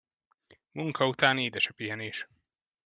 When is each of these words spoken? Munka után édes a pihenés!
Munka 0.71 1.07
után 1.07 1.37
édes 1.37 1.67
a 1.67 1.73
pihenés! 1.73 2.27